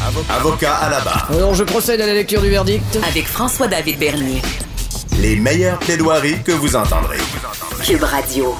[0.00, 1.28] Avocat à la barre.
[1.32, 2.98] Alors, je procède à la lecture du verdict.
[3.08, 4.40] Avec François-David Bernier.
[5.20, 7.18] Les meilleures plaidoiries que vous entendrez.
[7.84, 8.54] Cube Radio.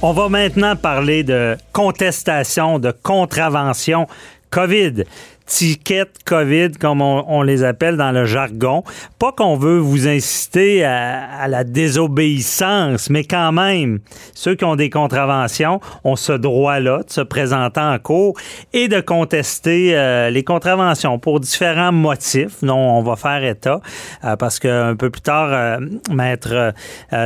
[0.00, 4.06] On va maintenant parler de contestation, de contravention
[4.50, 5.04] COVID
[5.52, 8.84] tickets COVID, comme on, les appelle dans le jargon.
[9.18, 13.98] Pas qu'on veut vous inciter à, la désobéissance, mais quand même,
[14.32, 18.34] ceux qui ont des contraventions ont ce droit-là de se présenter en cours
[18.72, 23.80] et de contester euh, les contraventions pour différents motifs dont on va faire état,
[24.24, 25.78] euh, parce qu'un peu plus tard, euh,
[26.10, 26.72] maître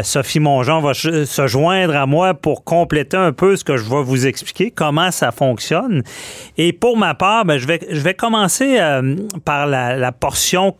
[0.03, 4.03] Sophie Mongeon va se joindre à moi pour compléter un peu ce que je vais
[4.03, 6.03] vous expliquer, comment ça fonctionne.
[6.59, 10.77] Et pour ma part, ben, je vais, je vais commencer euh, par la, la portion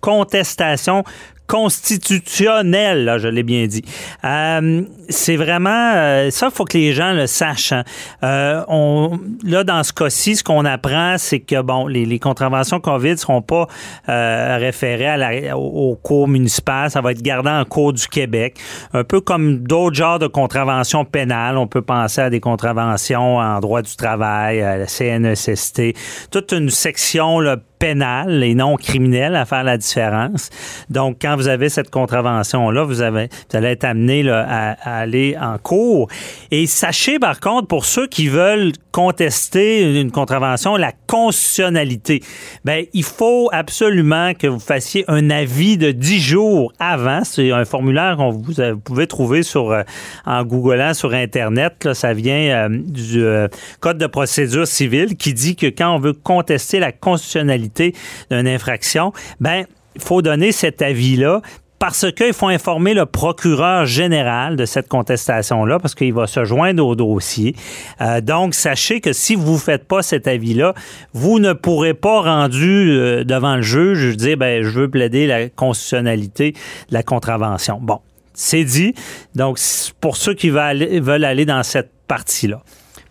[0.00, 1.02] contestation
[1.46, 3.84] constitutionnel, là, je l'ai bien dit.
[4.24, 7.72] Euh, c'est vraiment euh, ça, faut que les gens le sachent.
[7.72, 7.84] Hein.
[8.22, 9.08] Euh,
[9.44, 13.42] là, dans ce cas-ci, ce qu'on apprend, c'est que bon, les, contraventions COVID ne seront
[13.42, 13.66] pas
[14.08, 18.58] euh, référées au, cours municipal, ça va être gardé en cours du Québec,
[18.92, 21.58] un peu comme d'autres genres de contraventions pénales.
[21.58, 25.82] On peut penser à des contraventions en droit du travail, à la CNESST,
[26.30, 27.40] toute une section
[27.78, 30.48] pénale et non criminelle à faire la différence.
[30.88, 36.08] Donc, quand vous avez cette contravention-là, vous, allez être amené à, aller en cours.
[36.50, 42.22] Et sachez, par contre, pour ceux qui veulent contester une contravention, la constitutionnalité,
[42.64, 47.24] ben, il faut absolument que vous fassiez un avis de 10 jours avant.
[47.24, 49.82] C'est un formulaire qu'on vous, pouvez trouver sur, euh,
[50.26, 51.92] en googlant sur Internet.
[51.92, 53.48] Ça vient euh, du euh,
[53.80, 57.94] Code de procédure civile qui dit que quand on veut contester la constitutionnalité,
[58.30, 59.66] d'une infraction, ben
[59.98, 61.40] faut donner cet avis-là
[61.78, 66.86] parce qu'il faut informer le procureur général de cette contestation-là, parce qu'il va se joindre
[66.86, 67.54] au dossier.
[68.00, 70.72] Euh, donc, sachez que si vous ne faites pas cet avis-là,
[71.12, 75.50] vous ne pourrez pas, rendu euh, devant le juge, dire, ben, je veux plaider la
[75.50, 77.78] constitutionnalité de la contravention.
[77.82, 78.00] Bon,
[78.32, 78.94] c'est dit.
[79.34, 79.58] Donc,
[80.00, 82.62] pour ceux qui veulent aller dans cette partie-là.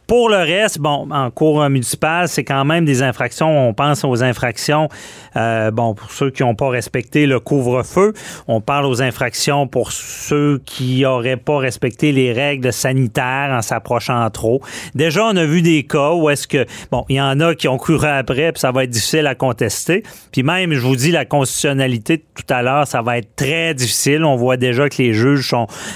[0.08, 3.70] Pour le reste, bon, en cours municipal, c'est quand même des infractions.
[3.70, 4.90] On pense aux infractions,
[5.36, 8.14] euh, bon, pour ceux qui n'ont pas respecté le couvre-feu.
[8.48, 14.30] On parle aux infractions pour ceux qui n'auraient pas respecté les règles sanitaires en s'approchant
[14.30, 14.62] trop.
[14.94, 17.68] Déjà, on a vu des cas où est-ce que, bon, il y en a qui
[17.68, 20.04] ont couru après, puis ça va être difficile à contester.
[20.32, 24.26] Puis même, je vous dis, la constitutionnalité tout à l'heure, ça va être très difficile.
[24.26, 25.56] On voit déjà que les juges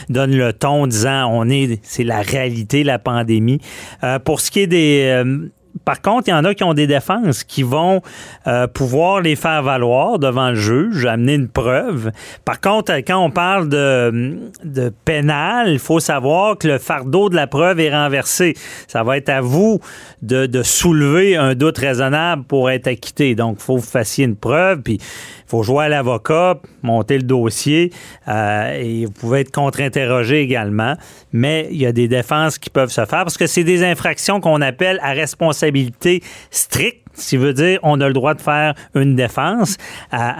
[0.09, 3.59] donnent le ton en disant, on est, c'est la réalité, la pandémie.
[4.03, 5.24] Euh, pour ce qui est des...
[5.25, 5.50] Euh,
[5.86, 8.02] par contre, il y en a qui ont des défenses qui vont
[8.48, 12.12] euh, pouvoir les faire valoir devant le juge, amener une preuve.
[12.46, 17.36] Par contre, quand on parle de, de pénal, il faut savoir que le fardeau de
[17.36, 18.56] la preuve est renversé.
[18.88, 19.80] Ça va être à vous
[20.22, 23.36] de, de soulever un doute raisonnable pour être acquitté.
[23.36, 27.18] Donc, il faut que vous fassiez une preuve, puis il faut jouer à l'avocat, monter
[27.18, 27.92] le dossier
[28.28, 30.96] euh, et vous pouvez être contre-interrogé également.
[31.32, 34.40] Mais il y a des défenses qui peuvent se faire parce que c'est des infractions
[34.40, 35.67] qu'on appelle à responsabilité
[36.52, 39.78] stricte ce qui veut dire on a le droit de faire une défense,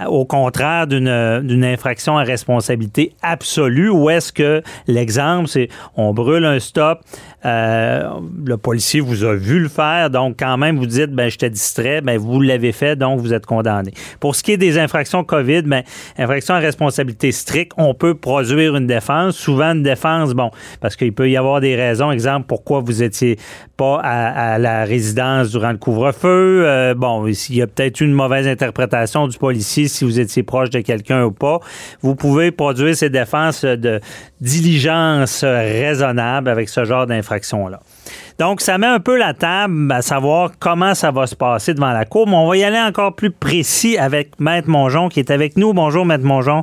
[0.06, 6.60] au contraire d'une infraction à responsabilité absolue, où est-ce que l'exemple, c'est on brûle un
[6.60, 7.00] stop,
[7.44, 8.10] euh,
[8.44, 12.00] le policier vous a vu le faire, donc quand même vous dites, ben j'étais distrait,
[12.00, 13.92] ben vous l'avez fait, donc vous êtes condamné.
[14.18, 15.82] Pour ce qui est des infractions COVID, ben
[16.18, 20.50] infraction à responsabilité stricte, on peut produire une défense, souvent une défense, bon,
[20.80, 23.38] parce qu'il peut y avoir des raisons, exemple, pourquoi vous étiez
[23.76, 28.48] pas à, la résidence durant le couvre-feu, euh, bon, il y a peut-être une mauvaise
[28.48, 31.60] interprétation du policier si vous étiez proche de quelqu'un ou pas.
[32.00, 34.00] Vous pouvez produire ces défenses de
[34.40, 37.06] diligence raisonnable avec ce genre
[38.38, 41.92] Donc, ça met un peu la table à savoir comment ça va se passer devant
[41.92, 45.30] la Cour, mais on va y aller encore plus précis avec Maître Mongeon qui est
[45.30, 45.72] avec nous.
[45.72, 46.62] Bonjour, Maître Mongeon.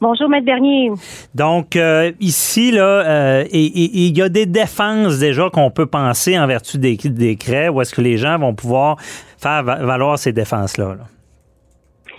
[0.00, 0.90] Bonjour, Maître Bernier.
[1.34, 6.46] Donc, euh, ici, là, euh, il y a des défenses déjà qu'on peut penser en
[6.46, 8.96] vertu des décrets où est-ce que les gens vont pouvoir
[9.38, 10.96] faire valoir ces défenses-là.
[10.96, 11.04] là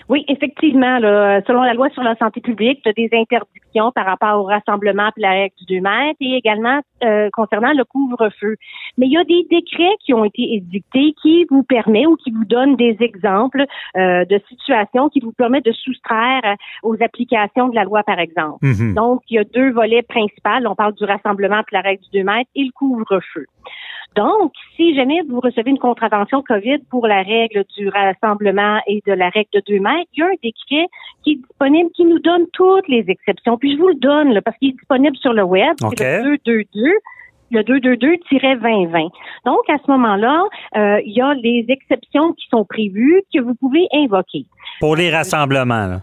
[0.08, 1.00] oui, effectivement.
[1.00, 4.44] Là, selon la loi sur la santé publique, tu as des interdictions par rapport au
[4.44, 8.56] rassemblement et la règle du 2 mètres et également euh, concernant le couvre-feu.
[8.98, 12.32] Mais il y a des décrets qui ont été édictés qui vous permettent ou qui
[12.32, 13.66] vous donnent des exemples
[13.98, 18.66] euh, de situations qui vous permettent de soustraire aux applications de la loi, par exemple.
[18.66, 18.94] Mm-hmm.
[18.94, 20.50] Donc, il y a deux volets principaux.
[20.66, 23.46] On parle du rassemblement et la règle du 2 mètres et le couvre-feu.
[24.16, 29.14] Donc, si jamais vous recevez une contravention COVID pour la règle du rassemblement et de
[29.14, 30.88] la règle de 2 mètres, il y a un décret
[31.24, 33.58] qui est disponible qui nous donne toutes les exceptions.
[33.58, 35.76] Puis je vous le donne là, parce qu'il est disponible sur le web.
[35.98, 36.92] C'est le 222
[37.52, 39.10] le 222-2020.
[39.46, 40.44] Donc, à ce moment-là,
[40.76, 44.46] euh, il y a les exceptions qui sont prévues que vous pouvez invoquer.
[44.80, 46.02] Pour les rassemblements, là.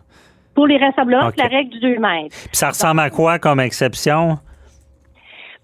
[0.55, 1.35] Pour les rassemblements, OK.
[1.37, 2.37] c'est la règle du 2 mètres.
[2.47, 4.39] Puis ça ressemble à quoi comme exception?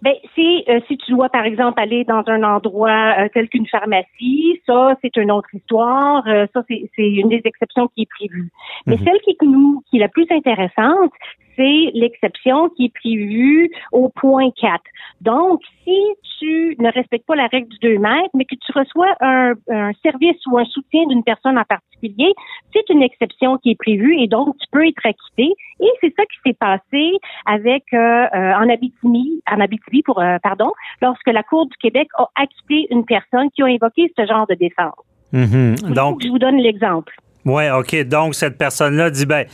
[0.01, 3.67] Ben, c'est euh, si tu dois, par exemple, aller dans un endroit euh, tel qu'une
[3.67, 6.23] pharmacie, ça, c'est une autre histoire.
[6.29, 8.51] Euh, ça, c'est une des exceptions qui est prévue.
[8.87, 11.13] Mais celle qui nous, qui est la plus intéressante,
[11.59, 14.81] c'est l'exception qui est prévue au point 4.
[15.21, 15.99] Donc, si
[16.39, 19.93] tu ne respectes pas la règle du 2 mètres, mais que tu reçois un, un
[20.05, 22.33] service ou un soutien d'une personne en particulier,
[22.73, 25.53] c'est une exception qui est prévue et donc tu peux être acquitté.
[25.81, 27.13] Et c'est ça qui s'est passé
[27.47, 30.71] avec euh, euh, en Abitibi, en Abitibi pour euh, pardon,
[31.03, 34.55] lorsque la Cour du Québec a acquitté une personne qui a invoqué ce genre de
[34.55, 34.95] défense.
[35.33, 35.77] Mhm.
[35.79, 37.15] Faut Donc, je vous donne l'exemple.
[37.49, 38.07] Oui, OK.
[38.07, 39.47] Donc, cette personne-là dit, ben,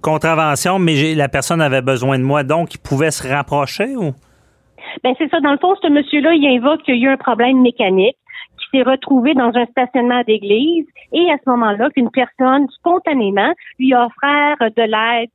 [0.00, 4.12] contravention, mais la personne avait besoin de moi, donc il pouvait se rapprocher ou?
[5.02, 5.40] Ben c'est ça.
[5.40, 8.16] Dans le fond, ce monsieur-là, il invoque qu'il y a eu un problème mécanique
[8.58, 13.94] qui s'est retrouvé dans un stationnement d'église et à ce moment-là, qu'une personne spontanément lui
[13.94, 15.30] offert de l'aide,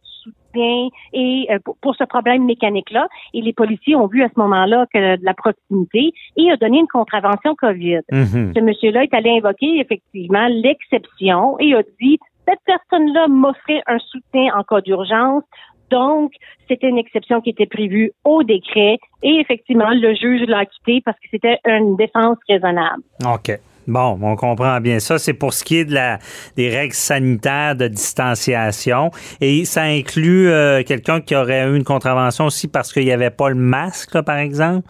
[0.55, 3.07] et euh, pour, pour ce problème mécanique-là.
[3.33, 6.79] Et les policiers ont vu à ce moment-là que de la proximité et a donné
[6.79, 8.01] une contravention COVID.
[8.11, 8.53] Mhm.
[8.55, 14.55] Ce monsieur-là est allé invoquer effectivement l'exception et a dit cette personne-là m'offrait un soutien
[14.55, 15.43] en cas d'urgence.
[15.89, 16.33] Donc,
[16.67, 21.17] c'était une exception qui était prévue au décret et effectivement, le juge l'a acquitté parce
[21.17, 23.03] que c'était une défense raisonnable.
[23.25, 23.57] OK.
[23.87, 25.17] Bon, on comprend bien ça.
[25.17, 26.19] C'est pour ce qui est de la,
[26.57, 29.11] des règles sanitaires de distanciation.
[29.39, 33.29] Et ça inclut euh, quelqu'un qui aurait eu une contravention aussi parce qu'il n'y avait
[33.29, 34.87] pas le masque, là, par exemple?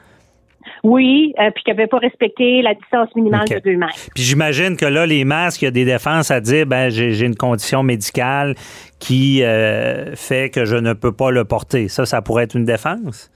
[0.84, 4.10] Oui, euh, puis qui n'avait pas respecté la distance minimale de deux mètres.
[4.14, 7.12] Puis j'imagine que là, les masques, il y a des défenses à dire, ben j'ai
[7.12, 8.56] j'ai une condition médicale
[9.00, 11.88] qui euh, fait que je ne peux pas le porter.
[11.88, 13.32] Ça, ça pourrait être une défense?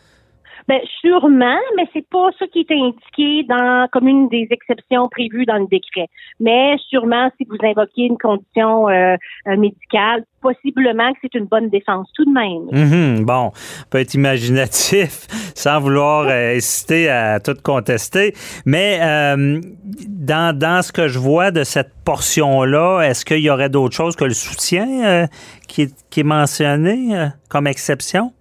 [0.67, 5.45] Ben, sûrement, mais c'est pas ça qui est indiqué dans comme une des exceptions prévues
[5.45, 6.07] dans le décret.
[6.39, 9.15] Mais sûrement, si vous invoquez une condition euh,
[9.47, 12.67] euh, médicale, possiblement que c'est une bonne défense tout de même.
[12.71, 18.33] Mhm, bon, on peut être imaginatif sans vouloir euh, inciter à tout contester.
[18.65, 19.61] Mais euh,
[20.07, 24.15] dans, dans ce que je vois de cette portion-là, est-ce qu'il y aurait d'autres choses
[24.15, 25.27] que le soutien euh,
[25.67, 28.33] qui, est, qui est mentionné euh, comme exception?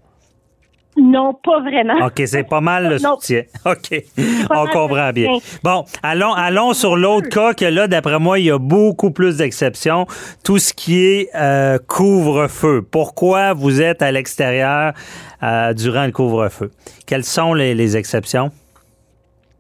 [0.96, 2.06] Non, pas vraiment.
[2.06, 3.42] OK, c'est pas mal le soutien.
[3.64, 4.02] OK,
[4.50, 5.38] on comprend bien.
[5.62, 9.36] Bon, allons, allons sur l'autre cas que là, d'après moi, il y a beaucoup plus
[9.36, 10.06] d'exceptions.
[10.44, 12.82] Tout ce qui est euh, couvre-feu.
[12.82, 14.92] Pourquoi vous êtes à l'extérieur
[15.42, 16.70] euh, durant le couvre-feu?
[17.06, 18.50] Quelles sont les, les exceptions?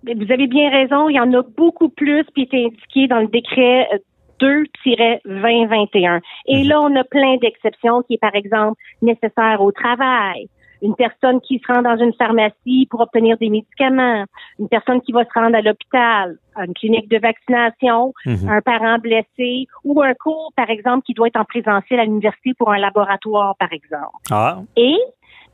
[0.02, 3.28] Vous avez bien raison, il y en a beaucoup plus qui est indiqué dans le
[3.28, 3.98] décret euh,
[4.40, 6.20] 2-2021.
[6.46, 10.48] Et là, on a plein d'exceptions qui est, par exemple, nécessaire au travail.
[10.82, 14.24] Une personne qui se rend dans une pharmacie pour obtenir des médicaments,
[14.58, 18.48] une personne qui va se rendre à l'hôpital, à une clinique de vaccination, Mhm.
[18.48, 22.52] un parent blessé ou un cours, par exemple, qui doit être en présentiel à l'université
[22.58, 24.16] pour un laboratoire, par exemple.
[24.30, 24.96] Ah, Et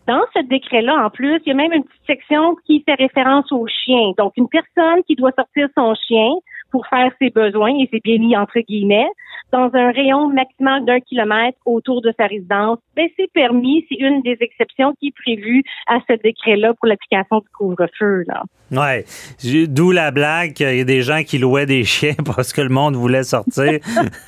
[0.07, 3.51] dans ce décret-là, en plus, il y a même une petite section qui fait référence
[3.51, 4.13] aux chiens.
[4.17, 6.31] Donc, une personne qui doit sortir son chien
[6.71, 9.07] pour faire ses besoins, et c'est bien mis entre guillemets,
[9.53, 13.87] dans un rayon maximal d'un kilomètre autour de sa résidence, ben, c'est permis.
[13.89, 18.25] C'est une des exceptions qui est prévue à ce décret-là pour l'application du couvre-feu.
[19.39, 22.61] J'ai- D'où la blague qu'il y a des gens qui louaient des chiens parce que
[22.61, 23.79] le monde voulait sortir.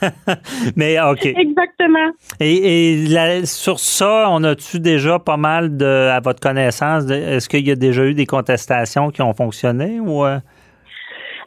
[0.76, 1.26] Mais OK.
[1.26, 2.10] Exactement.
[2.40, 7.48] Et, et la- sur ça, on a-tu déjà pas mal de, à votre connaissance, est-ce
[7.48, 10.38] qu'il y a déjà eu des contestations qui ont fonctionné ou euh?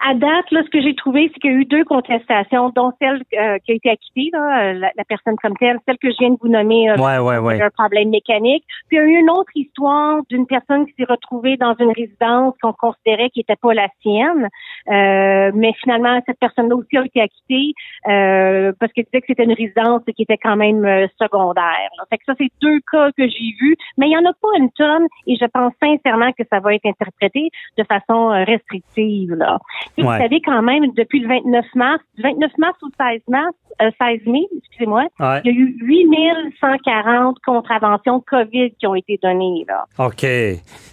[0.03, 2.91] À date, là, ce que j'ai trouvé, c'est qu'il y a eu deux contestations, dont
[3.01, 6.15] celle euh, qui a été acquittée, là, la, la personne comme telle, celle que je
[6.19, 7.61] viens de vous nommer, euh, Ouais, ouais, ouais.
[7.61, 8.63] un problème mécanique.
[8.87, 11.91] Puis il y a eu une autre histoire d'une personne qui s'est retrouvée dans une
[11.91, 14.47] résidence qu'on considérait qui n'était pas la sienne,
[14.89, 17.73] Euh, mais finalement cette personne-là aussi a été acquittée
[18.09, 21.89] euh, parce qu'elle disait que c'était une résidence qui était quand même euh, secondaire.
[21.97, 22.03] là.
[22.09, 24.47] Fait que ça c'est deux cas que j'ai vus, mais il y en a pas
[24.57, 29.33] une tonne et je pense sincèrement que ça va être interprété de façon euh, restrictive
[29.35, 29.59] là.
[29.97, 30.03] Ouais.
[30.03, 33.89] Vous savez quand même depuis le 29 mars, du 29 mars au 16 mars, euh,
[34.01, 35.41] 16 mai, excusez-moi, Ouais.
[35.43, 39.65] il y a eu 8140 contraventions COVID qui ont été données.
[39.67, 39.85] Là.
[39.99, 40.21] OK.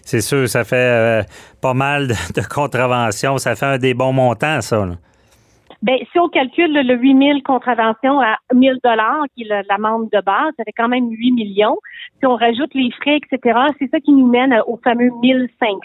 [0.05, 1.23] C'est sûr, ça fait euh,
[1.61, 3.39] pas mal de, de contraventions.
[3.39, 4.85] Ça fait un des bons montants, ça.
[4.85, 4.95] là.
[5.81, 10.53] Ben, si on calcule le 8000 contraventions à 1000 dollars, qui est l'amende de base,
[10.57, 11.77] ça fait quand même 8 millions.
[12.19, 15.79] Si on rajoute les frais, etc., c'est ça qui nous mène au fameux 1500.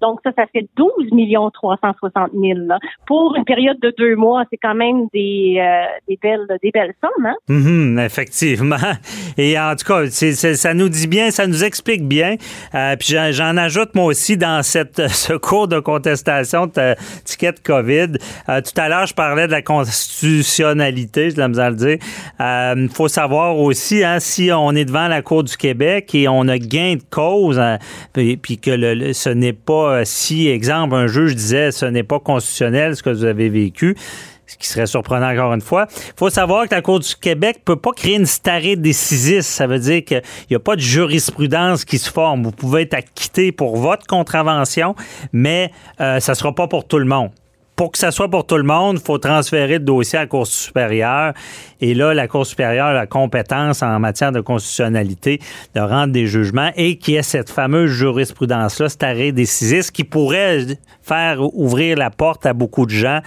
[0.00, 2.60] Donc ça, ça fait 12 millions 360 000.
[2.60, 2.78] Là.
[3.06, 6.94] Pour une période de deux mois, c'est quand même des, euh, des belles des belles
[7.02, 7.26] sommes.
[7.26, 7.36] Hein?
[7.50, 8.76] Mm-hmm, effectivement.
[9.36, 12.36] Et en tout cas, ça nous dit bien, ça nous explique bien.
[12.74, 17.60] Euh, puis j'en, ajoute moi aussi dans cette ce cours de contestation de ticket de
[17.60, 18.18] COVID.
[18.48, 21.98] Euh, tout à l'heure, je parlais de la constitutionnalité, je l'ai à le dire.
[22.40, 26.48] Il faut savoir aussi hein, si on est devant la Cour du Québec et on
[26.48, 27.78] a gain de cause, hein,
[28.12, 32.96] puis, que le, ce n'est pas si, exemple, un juge disait ce n'est pas constitutionnel
[32.96, 33.96] ce que vous avez vécu
[34.46, 35.86] ce qui serait surprenant encore une fois.
[35.90, 39.48] Il faut savoir que la Cour du Québec peut pas créer une starée décisiste.
[39.48, 42.44] Ça veut dire qu'il n'y a pas de jurisprudence qui se forme.
[42.44, 44.94] Vous pouvez être acquitté pour votre contravention,
[45.32, 47.30] mais euh, ça sera pas pour tout le monde
[47.76, 50.26] pour que ça soit pour tout le monde, il faut transférer le dossier à la
[50.26, 51.34] Cour supérieure.
[51.80, 55.40] Et là, la Cour supérieure a la compétence en matière de constitutionnalité
[55.74, 60.78] de rendre des jugements et qui est cette fameuse jurisprudence-là, cet arrêt décisif qui pourrait
[61.06, 63.20] faire ouvrir la porte à beaucoup de gens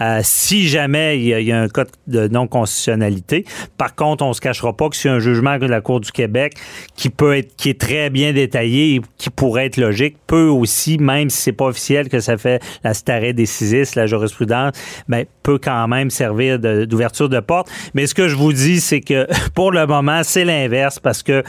[0.00, 3.44] euh, si jamais il y, a, un cas de non-constitutionnalité.
[3.76, 6.54] Par contre, on se cachera pas que c'est un jugement de la Cour du Québec
[6.94, 10.98] qui peut être, qui est très bien détaillé et qui pourrait être logique, peut aussi,
[10.98, 14.72] même si c'est pas officiel que ça fait la starée décisif, la jurisprudence,
[15.08, 17.68] mais ben, peut quand même servir d'ouverture de, porte.
[17.94, 21.42] Mais ce que je vous dis, c'est que pour le moment, c'est l'inverse parce que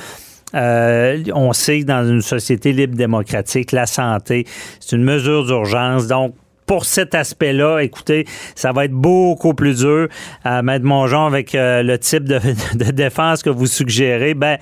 [0.56, 4.46] euh, on sait que dans une société libre démocratique, la santé,
[4.80, 6.08] c'est une mesure d'urgence.
[6.08, 10.08] Donc, pour cet aspect-là, écoutez, ça va être beaucoup plus dur
[10.44, 12.40] à mettre mon genre avec euh, le type de,
[12.92, 14.36] défense que vous suggérez.
[14.36, 14.60] Ben,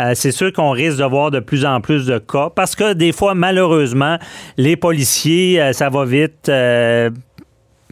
[0.00, 2.94] euh, c'est sûr qu'on risque de voir de plus en plus de cas parce que
[2.94, 4.18] des fois, malheureusement,
[4.56, 6.50] les policiers, euh, ça va vite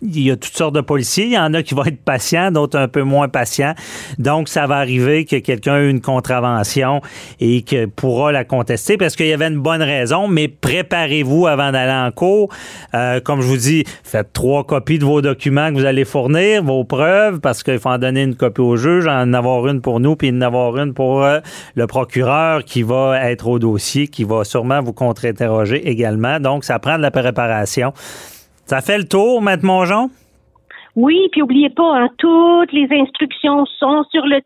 [0.02, 1.26] il y a toutes sortes de policiers.
[1.26, 3.74] Il y en a qui vont être patients, d'autres un peu moins patients.
[4.18, 7.00] Donc, ça va arriver que quelqu'un ait une contravention
[7.40, 11.72] et que pourra la contester parce qu'il y avait une bonne raison, mais préparez-vous avant
[11.72, 12.52] d'aller en cours.
[12.94, 16.62] Euh, comme je vous dis, faites trois copies de vos documents que vous allez fournir,
[16.62, 20.00] vos preuves, parce qu'il faut en donner une copie au juge, en avoir une pour
[20.00, 21.40] nous, puis en avoir une pour euh,
[21.74, 26.40] le procureur qui va être au dossier, qui va sûrement vous contre-interroger également.
[26.40, 27.92] Donc, ça prend de la préparation.
[28.70, 30.10] Ça fait le tour, Maître Mongeon?
[30.94, 34.40] Oui, puis oubliez pas, hein, toutes les instructions sont sur le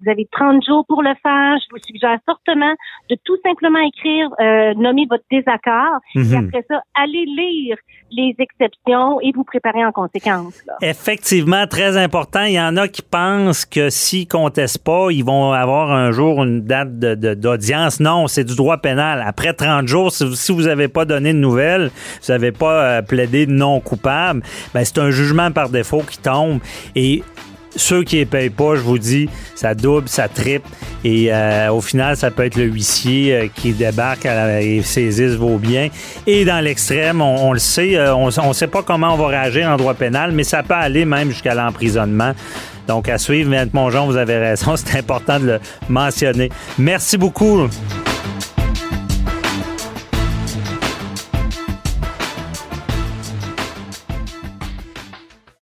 [0.00, 1.56] Vous avez 30 jours pour le faire.
[1.58, 2.74] Je vous suggère fortement
[3.10, 6.00] de tout simplement écrire, euh, nommer votre désaccord.
[6.14, 6.46] Et mhm.
[6.46, 7.76] après ça, allez lire
[8.10, 10.62] les exceptions et vous préparer en conséquence.
[10.80, 12.44] Effectivement, très important.
[12.44, 16.42] Il y en a qui pensent que s'ils contestent pas, ils vont avoir un jour
[16.42, 18.00] une date d'audience.
[18.00, 19.22] non, c'est du droit pénal.
[19.26, 21.90] Après 30 jours, si vous n'avez pas donné de nouvelles,
[22.22, 26.60] vous n'avez pas euh, plaidé non coupable, ben c'est un jugement par défaut qui tombe.
[26.94, 27.22] Et
[27.78, 30.68] ceux qui ne payent pas, je vous dis, ça double, ça triple.
[31.04, 35.58] Et euh, au final, ça peut être le huissier euh, qui débarque et saisisse vos
[35.58, 35.88] biens.
[36.26, 39.68] Et dans l'extrême, on, le sait, euh, on ne sait pas comment on va réagir
[39.68, 42.32] en droit pénal, mais ça peut aller même jusqu'à l'emprisonnement.
[42.86, 43.68] Donc, à suivre, M.
[43.72, 46.50] Mongeon, vous avez raison, c'est important de le mentionner.
[46.78, 47.68] Merci beaucoup.